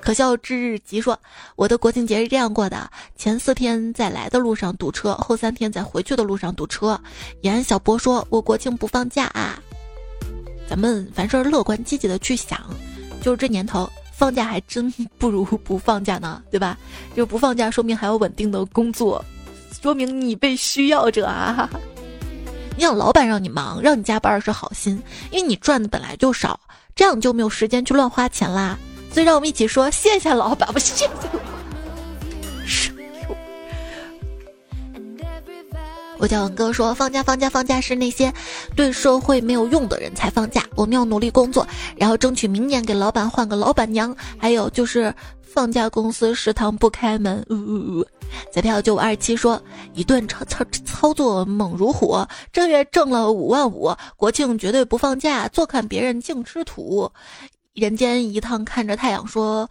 [0.00, 1.16] 可笑之日即说
[1.54, 6.98] ：“我的国庆节是这样过的：前四天在来的路上堵车，后三天在回去的路上堵车。”
[7.42, 9.62] 延安小波说：“我国庆不放假啊。”
[10.66, 12.58] 咱们凡事乐观积极的去想，
[13.20, 16.78] 就是这年头放假还真不如不放假呢，对吧？
[17.14, 19.22] 就不放假，说明还有稳定的工作，
[19.82, 21.68] 说明你被需要着啊。
[22.76, 26.58] 你想老板让你忙，让你加班是好心，因为你赚的本来就少，
[26.94, 28.78] 这样你就没有时间去乱花钱啦。
[29.12, 31.10] 所以让我们一起说谢谢老板，不谢谢。
[36.18, 38.30] 我叫文哥说放假放假放假是那些
[38.76, 44.14] 对社会没有用的人才放假，我们要努力工作，然后争取明年给老板换个老板娘。
[44.38, 45.14] 还有就是
[45.52, 47.44] 放假公司食堂不开门。
[47.50, 48.06] 呜呜呜。
[48.52, 49.60] 彩票九五二七说，
[49.92, 52.16] 一顿操操操作猛如虎，
[52.52, 57.10] 这月挣了五万五，国庆绝对不放假，坐看别人净吃土。
[57.74, 59.68] 人间一趟看着太阳说，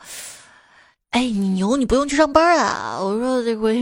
[1.12, 2.98] 哎，你牛，你不用去上班啊。
[3.00, 3.82] 我说这回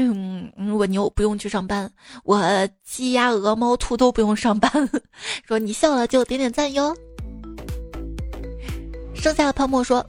[0.75, 1.91] 我牛，不用去上班，
[2.23, 2.39] 我
[2.83, 4.71] 鸡鸭鹅猫兔都不用上班。
[5.47, 6.95] 说你笑了就点点赞哟。
[9.15, 10.05] 剩下的泡沫说。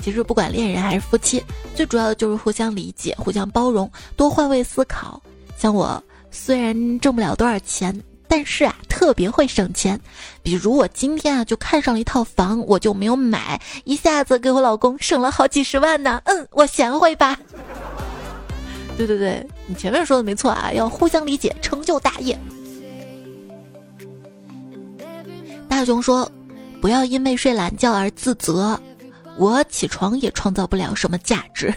[0.00, 1.42] 其实不管恋人还是夫妻，
[1.74, 5.20] 最主要的就是互相理解、互相包容，多换位思考。
[5.56, 10.00] 像我虽然挣不了多少钱，但是啊特别会省钱。
[10.42, 16.22] 比如我今天啊就看上了一套房，我就没有买，一下子给我老公省了好几十万呢。
[16.24, 17.38] 嗯，我贤惠吧？
[18.96, 22.38] 对对对，你前面说的没错啊，要互相理解，成就大业。
[25.68, 26.28] 大雄说
[26.80, 28.80] ：“不要因为睡懒觉而自责。”
[29.38, 31.72] 我起床也创造不了什么价值。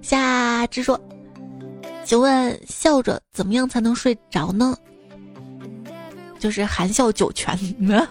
[0.00, 0.98] 夏之说
[2.04, 4.76] ：“请问笑着怎么样才能睡着呢？”
[6.38, 8.06] 就是含笑九泉呢。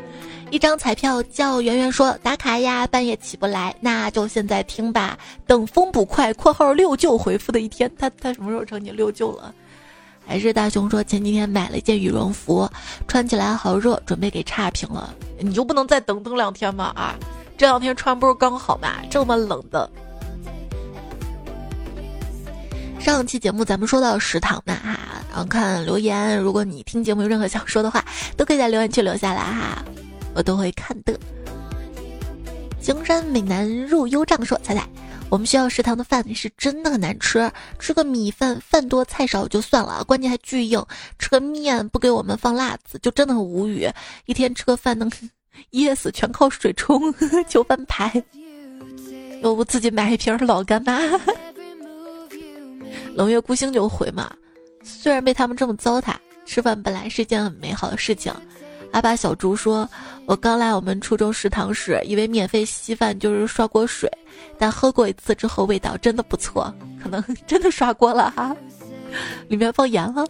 [0.50, 5.18] 一张彩票叫圆圆说：“打卡呀，半夜起不来，那就现在听吧。
[5.46, 9.54] 等风捕快（括号六舅回复的一天），他他什么时候成你六舅了？”
[10.30, 12.70] 还是大熊说前几天买了一件羽绒服，
[13.08, 15.12] 穿起来好热，准备给差评了。
[15.40, 16.92] 你就不能再等等两天吗？
[16.94, 17.16] 啊，
[17.58, 18.90] 这两天穿不是刚好吗？
[19.10, 19.90] 这么冷的。
[23.00, 28.04] 上期节目咱们说到食堂嘛哈，然后看留言，如果你听节目有任何想说的话，
[28.36, 29.84] 都可以在留言区留下来哈，
[30.32, 31.18] 我都会看的。
[32.80, 34.88] 江山美男入幽帐说彩彩。
[35.30, 40.84] 我们学校食堂的饭是真的很难吃，吃个米饭饭多菜少就算了，关键还巨硬。
[41.20, 43.88] 吃个面不给我们放辣子，就真的很无语。
[44.26, 45.08] 一天吃个饭能
[45.70, 47.00] 噎死，全靠水冲，
[47.48, 48.12] 求翻牌。
[49.42, 50.98] 要不自己买一瓶老干妈。
[53.14, 54.34] 冷月孤星就回嘛，
[54.82, 58.34] 虽然被他们这么糟蹋，吃饭本来是一件很美好的事情。
[58.92, 59.88] 阿巴小猪说
[60.26, 64.10] ：“我刚来我们初中食堂时，以为免费稀饭就是刷锅水，
[64.58, 68.56] 但喝过一次之后，味道真的不错，可能 真的刷锅了哈，
[69.48, 70.26] 里面放盐了。”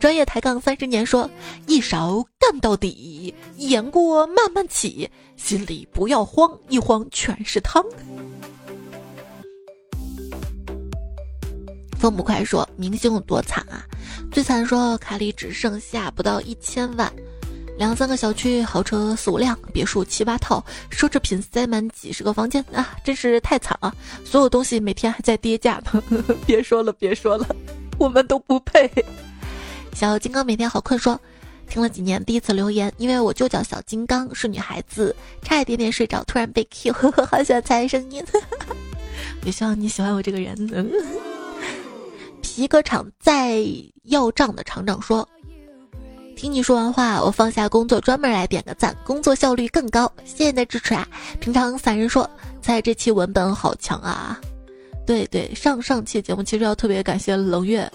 [0.00, 1.30] 专业抬杠三十年说
[1.68, 7.84] ：“一勺干到底，盐锅慢慢起，心里不要慌，一慌全是汤。”
[12.00, 13.86] 风不快说：“明星有多惨啊？
[14.32, 17.08] 最惨说卡里只剩下不到一千万。”
[17.82, 23.92] 两三个小区，豪车四五辆，别墅七八套，奢侈品塞满几十个房间啊，真是太惨了！
[24.24, 26.00] 所有东西每天还在跌价呢。
[26.46, 27.56] 别说了，别说了，
[27.98, 28.88] 我们都不配。
[29.94, 31.20] 小金刚每天好困说，
[31.68, 35.12] 听了几年，第一次留言，因为我就叫小金刚，是女孩子，
[35.42, 36.92] 差一点点睡着，突然被 Q，
[37.26, 38.24] 好想猜声音。
[39.44, 40.56] 也希望你喜欢我这个人。
[42.42, 43.60] 皮革厂在
[44.04, 45.28] 要账的厂长说。
[46.36, 50.10] 听你说完话，我放下工作，专门来点个赞，工作效率更高。
[50.24, 51.06] 谢谢你的支持啊！
[51.40, 52.28] 平常散人说，
[52.60, 54.40] 猜这期文本好强啊！
[55.06, 57.90] 对对，上上期节目其实要特别感谢冷月，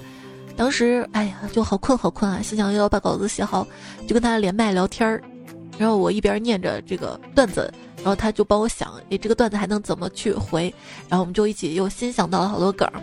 [0.56, 3.68] 当时哎呀就好困好困啊，心想要把稿子写好，
[4.08, 5.22] 就跟他连麦聊天儿，
[5.78, 10.74] 然后我一边念着这个段子，然后他就帮我想，哎这个段子还能怎么去回，
[11.10, 13.02] 然后我们就一起又新想到了好多梗儿。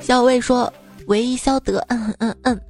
[0.00, 0.72] 小魏说
[1.06, 2.60] ：“唯一消得，嗯嗯嗯，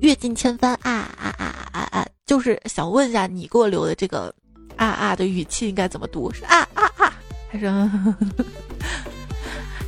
[0.00, 4.34] 阅尽千帆啊啊啊啊啊！”就是想问一下你给我留的这个
[4.76, 6.32] 啊啊的语气应该怎么读？
[6.32, 7.12] 是啊啊啊，
[7.50, 7.66] 还是？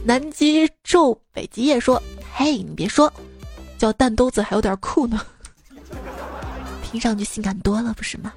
[0.04, 2.02] 南极昼北极夜说
[2.34, 3.12] ：“嘿，你别说，
[3.78, 5.20] 叫蛋兜子还有点酷呢，
[6.82, 8.32] 听上去性感多了，不是吗？”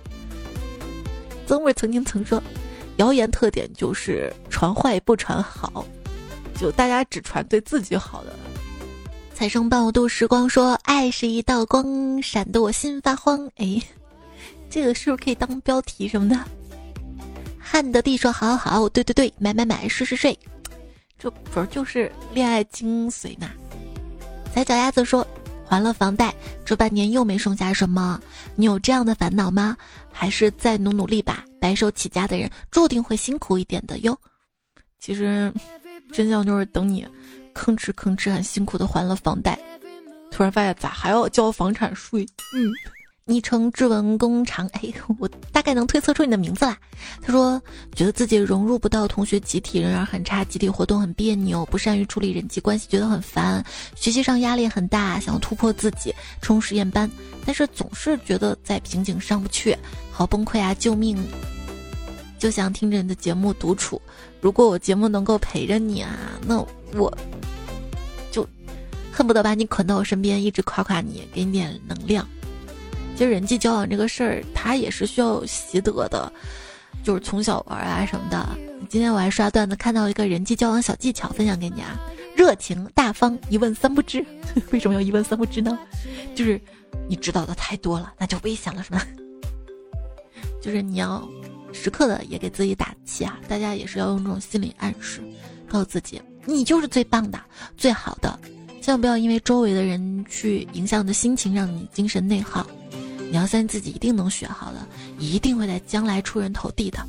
[1.47, 2.41] 曾味曾经曾说
[2.97, 5.84] ：“谣言特点就是传坏不传好，
[6.59, 8.32] 就大家只传对自己好的。”
[9.36, 13.81] 财生半度时光说：“爱是一道光，闪得我心发慌。”哎，
[14.69, 16.39] 这个是不是可以当标题什么的？
[17.59, 20.39] 汉德帝说：“好好好，对对对，买买买，睡睡睡。”
[21.19, 23.51] 这不是就是恋爱精髓吗？
[24.53, 25.27] 踩脚丫子说，
[25.67, 26.33] 还了房贷，
[26.63, 28.17] 这半年又没剩下什么，
[28.55, 29.75] 你有这样的烦恼吗？
[30.13, 31.43] 还是再努努力吧。
[31.59, 34.17] 白手起家的人注定会辛苦一点的哟。
[34.97, 35.53] 其实，
[36.13, 37.05] 真相就是等你
[37.56, 39.58] 吭哧吭哧很辛苦的还了房贷，
[40.30, 42.28] 突然发现咋还要交房产税？
[42.53, 42.72] 嗯。
[43.28, 44.82] 昵称志文工厂，哎，
[45.18, 46.78] 我大概能推测出你的名字啦。
[47.24, 47.60] 他说，
[47.95, 57.10] 觉得自己融入不到同学集体，人缘很差，集体活动很别扭，不善于处理人际关系，觉得很烦，学习上压力很大，想要突破自己，冲实验班，
[57.43, 59.76] 但是总是觉得在瓶颈上不去，
[60.12, 60.72] 好崩溃啊！
[60.76, 61.18] 救命！
[62.38, 63.99] 就想听着你的节目独处。
[64.39, 66.64] 如果我节目能够陪着你啊，那
[66.95, 67.15] 我
[68.31, 68.47] 就
[69.11, 72.27] 恨不得把你捆到我身边，一直夸夸你，给你点能量。
[73.15, 76.31] 其实人际交往这个事儿，它也是需要习得的，
[77.03, 78.45] 就是从小玩啊什么的。
[78.89, 81.99] 今天我还刷段子，看到一个人际交往小技巧，分享给你啊：
[82.35, 84.23] 热情大方，一问三不知。
[84.71, 85.79] 为什么要一问三不知呢？
[86.35, 86.59] 就是
[87.07, 89.01] 你知道的太多了，那就危险了，是吧？
[90.61, 91.27] 就是你要
[91.71, 93.39] 时刻的也给自己打气啊！
[93.47, 95.21] 大家也是要用这种心理暗示，
[95.69, 97.39] 告诉自己你就是最棒的、
[97.75, 98.39] 最好的，
[98.81, 102.65] 千万不要因为周围的人去影响你的心情，让你精神内耗。
[103.31, 104.87] 你要相信自己一定能学好的，
[105.17, 106.99] 一定会在将来出人头地的。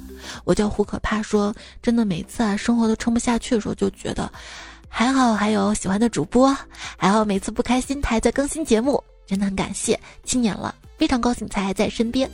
[0.44, 4.32] 我叫胡可怕，说真的，每次啊生活都撑不下去的时候，就觉得
[4.88, 6.56] 还好还有喜欢的主播，
[6.96, 10.00] 还好每次不开心他还在更新节目，真的很感谢。
[10.24, 12.28] 七年了，非常高兴才还在身边。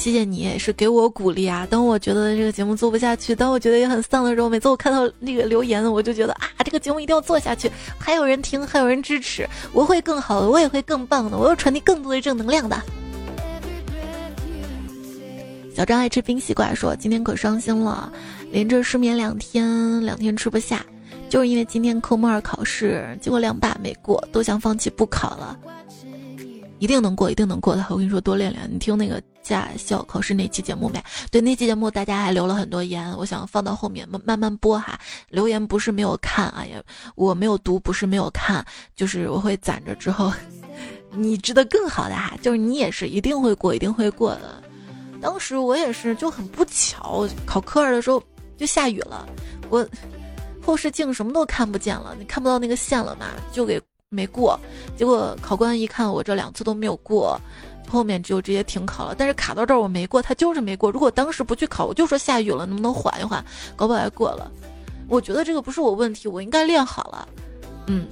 [0.00, 1.66] 谢谢你，是给我鼓励啊！
[1.68, 12.82] 当我觉得这个节目做不下去，当我觉得也很丧的时候，每次我看到那个留言，我就觉得啊，这个节目一定要做下去，还有人听，还有人支持，我会更好的，我也会更棒的，我要传递更多的正能量的。
[15.76, 18.10] 小张爱吃冰西瓜说：“今天可伤心了，
[18.50, 20.82] 连着失眠两天，两天吃不下，
[21.28, 25.58] 就是因为今天科目二考试，结果两把没过，都想放弃不考了。”
[26.80, 27.86] 一定能过，一定能过的。
[27.90, 28.68] 我跟你说，多练练。
[28.72, 31.00] 你听那个驾校考试那期节目没？
[31.30, 34.98] 对，那期节目大家还留了很多言，我想放到后面慢慢慢播哈。
[35.28, 36.82] 留言不是没有看啊，也
[37.14, 38.64] 我没有读，不是没有看，
[38.96, 40.32] 就是我会攒着之后，
[41.12, 44.62] 你知道更好的哈，就是你也是一定会过，一定会过的。
[45.20, 48.22] 当时我也是就很不巧，考科二的时候
[48.56, 49.28] 就下雨了，
[49.68, 49.86] 我
[50.64, 53.78] 后视镜什么都看不见了，你看不到那个线了嘛，就给。
[54.12, 54.58] 没过，
[54.96, 57.40] 结果考官一看我这两次都没有过，
[57.88, 59.14] 后面就直接停考了。
[59.16, 60.90] 但是卡到这儿我没过，他就是没过。
[60.90, 63.44] 如果当时不去考，我就说下雨了，能不能缓一缓？
[63.76, 64.50] 搞不好还过了。
[65.08, 67.28] 我觉得这个不是我问题，我应该练好了。
[67.86, 68.08] 嗯，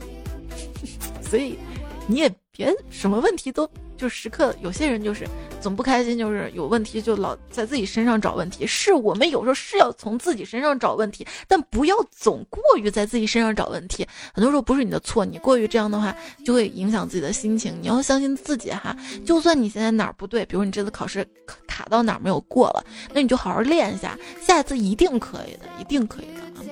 [1.21, 1.59] 所以
[2.07, 3.69] 你也别什么问题都。
[3.99, 5.27] 就时刻有些人就是
[5.61, 8.67] 总不开心，就是有问题就老在自己身上找问题。
[8.67, 14.07] 是我们有时候是要从自己身上找问题，但不要总过于在自己身上找问题。
[14.33, 17.77] 很多时候不是你的错，你过于这样的话就会影响自己的心情。
[17.83, 18.97] 你要相信自己哈，
[19.27, 21.27] 就算你现在哪儿不对，比如你这次考试
[21.67, 26.63] 卡到哪儿没有过了，那你就好好练一下，下次一定可以的，一定可以的啊。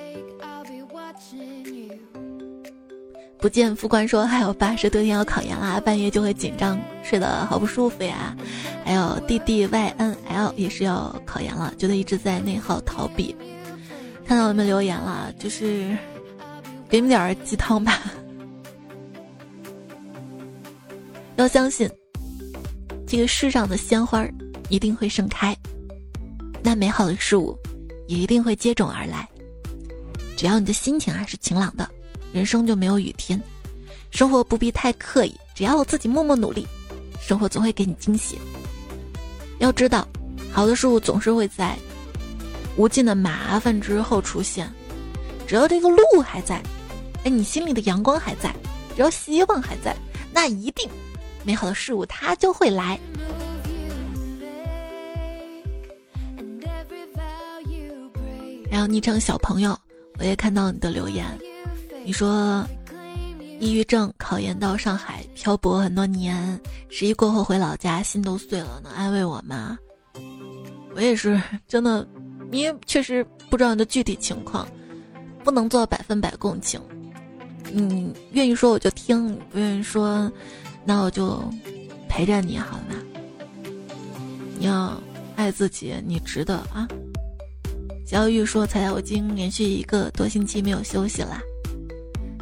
[3.39, 8.35] 不见副官说还有八十多天要考研啦，半夜就会紧张，睡得好不舒服呀。
[8.83, 13.35] 还有 D D Y N L 也是要考研了，觉得一直在内耗逃避。
[14.25, 15.95] 看到你们留言了，就是
[16.89, 18.01] 给你们点鸡汤吧。
[21.35, 21.89] 要相信，
[23.07, 24.27] 这个世上的鲜花
[24.67, 25.55] 一定会盛开，
[26.63, 27.55] 那美好的事物
[28.07, 29.29] 也一定会接踵而来。
[30.35, 31.87] 只要你的心情还是晴朗的。
[32.33, 33.41] 人生就没有雨天，
[34.11, 36.67] 生活不必太刻意，只要我自己默默努力，
[37.19, 38.37] 生活总会给你惊喜。
[39.59, 40.07] 要知道，
[40.51, 41.75] 好的事物总是会在
[42.75, 44.71] 无尽的麻烦之后出现，
[45.47, 46.61] 只要这个路还在，
[47.23, 48.53] 哎，你心里的阳光还在，
[48.95, 49.95] 只要希望还在，
[50.31, 50.87] 那一定
[51.43, 52.99] 美好的事物它就会来。
[58.69, 59.75] 然后昵称小朋友，
[60.19, 61.25] 我也看到你的留言，
[62.07, 62.65] 你说
[63.59, 69.77] 抑郁症考研到上海漂泊很多年，十一过后回老家心都碎了，能安慰我吗？
[70.95, 71.37] 我也是
[71.67, 72.07] 真的，
[72.49, 74.65] 你也确实不知道你的具体情况，
[75.43, 76.79] 不能做百分百共情。
[77.73, 80.31] 你愿意说我就听，不愿意说，
[80.85, 81.43] 那我就
[82.07, 82.95] 陪着你好吗？
[84.57, 84.97] 你要
[85.35, 86.87] 爱自己，你值得啊。
[88.05, 91.41] 小玉说：“彩彩，我已经连续一个多星期没有休息了。”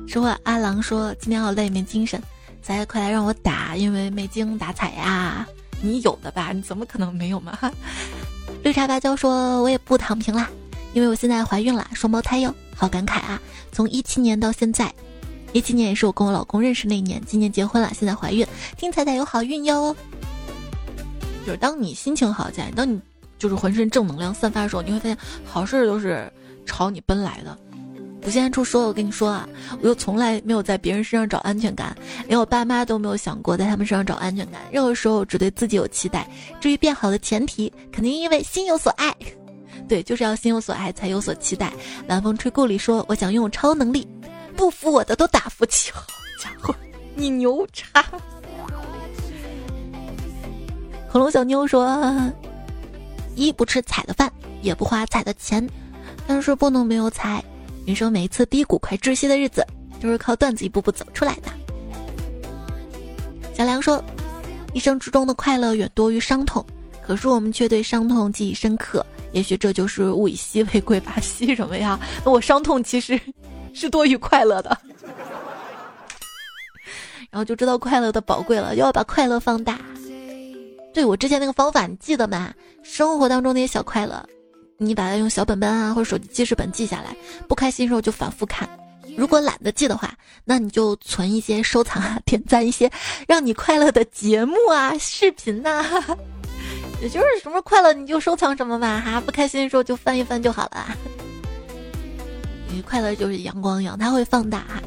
[0.08, 2.22] 说话，阿郎说：“今天好累，没精神。”
[2.62, 5.46] 彩彩，快来让我打，因为没精打采呀。
[5.82, 6.52] 你有的吧？
[6.54, 7.58] 你怎么可能没有嘛？
[8.64, 10.50] 绿茶芭蕉说：“我也不躺平啦，
[10.94, 13.40] 因为我现在怀孕了，双胞胎哟，好感慨啊！
[13.72, 14.94] 从一七年到现在，
[15.54, 18.46] 一七年也是我跟我老公认识那年，今年结婚了，现在怀孕，
[18.78, 19.96] 听彩彩有好运哟。
[21.46, 23.02] 就是当你心情好起来，当你。”
[23.38, 26.32] 就是浑身正能量散发的时候，你会发现好事都是
[26.66, 27.56] 朝你奔来的。
[28.26, 29.48] 我现在出说，我跟你说啊，
[29.82, 31.96] 我又从来没有在别人身上找安全感，
[32.28, 34.62] 连我爸妈都没有想过在他们身上找安全感。
[34.72, 36.28] 任何时候只对自己有期待。
[36.60, 39.16] 至于变好的前提，肯定因为心有所爱。
[39.88, 41.72] 对，就是要心有所爱才有所期待。
[42.08, 44.08] 晚风吹故里说，我想拥有超能力，
[44.58, 45.92] 不服我的都打服气。
[45.92, 46.02] 好
[46.42, 46.74] 家伙，
[47.14, 48.04] 你牛叉！
[51.12, 52.12] 恐龙小妞说。
[53.36, 55.70] 一不吃彩的饭，也不花彩的钱，
[56.26, 57.44] 但是不能没有彩。
[57.86, 59.66] 人生每一次低谷快窒息的日子，
[60.02, 61.50] 就是靠段子一步步走出来的。
[63.54, 64.04] 小梁说
[64.74, 66.66] ：“一生之中的快乐远多于伤痛，
[67.06, 69.06] 可是我们却对伤痛记忆深刻。
[69.34, 71.20] 也许这就是物以稀为贵吧？
[71.22, 72.00] 稀什么呀？
[72.26, 73.20] 那我伤痛其实
[73.74, 74.76] 是多于快乐的，
[77.30, 79.80] 然后就知道快乐的宝贵了，又要把快乐放大。”
[80.92, 82.52] 对我之前那个方法，你记得吗？
[82.82, 84.26] 生活当中那些小快乐，
[84.78, 87.16] 你把它用小本本啊或者手机记事本记下来，
[87.48, 88.70] 不开心的时候就反复看。
[89.18, 90.14] 如果懒得记的话，
[90.44, 92.92] 那你就存一些收藏啊，点赞一些
[93.28, 95.84] 让你快乐的节目啊、视频呐。
[97.02, 100.88] 也就是什么快乐你就收藏什么吧，哈，不开心的时候就翻一翻就好了。
[102.70, 104.60] 因为快乐就是阳光一样，它会放大。
[104.60, 104.82] 哈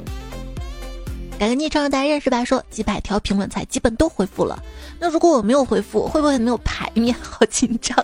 [1.39, 2.45] 改个昵称大家认识吧。
[2.45, 4.63] 说几百条评论才基本都回复了。
[4.99, 7.17] 那如果我没有回复，会不会没有排面？
[7.23, 7.97] 好紧张。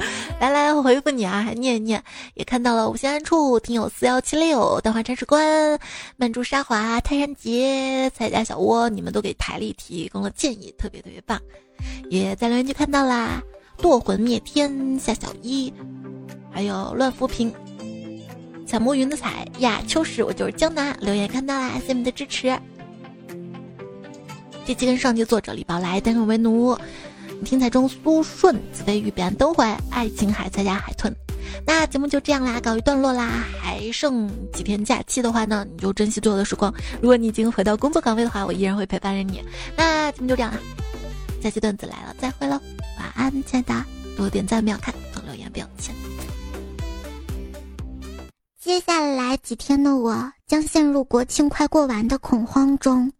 [0.40, 2.02] 来来，我回复你啊，还念一念。
[2.34, 5.78] 也看到了五星安处听友四幺七六蛋花铲屎官
[6.16, 11.40] 曼珠沙华泰山杰彩家小窝，你们都给台历提供了建议，特别特别棒。
[12.08, 13.42] 也在留言区看到啦，
[13.78, 15.72] 堕魂灭天夏小一，
[16.50, 17.52] 还有乱浮萍。
[18.66, 20.96] 彩摸云的彩呀，秋实，我就是江南。
[21.00, 22.58] 留言看到啦，谢谢你们的支持。
[24.64, 26.78] 这期跟上期作者李宝来单身为奴，
[27.44, 31.14] 听彩中苏顺子飞鱼彼岸灯会爱琴海再加海豚。
[31.66, 33.44] 那节目就这样啦，告一段落啦。
[33.60, 36.72] 还剩几天假期的话呢，你就珍惜最后的时光。
[37.00, 39.42] 如果你已经回到工作岗位的话，我依然会陪伴着你。
[39.76, 40.58] 那节目就这样啦，
[41.42, 42.60] 下期段子来了，再会喽，
[42.98, 43.84] 晚安，亲爱的，
[44.16, 45.94] 多点赞，秒看，多留言，不要钱。
[48.60, 53.10] 接下来几天的我将陷入国庆快过完的恐慌中。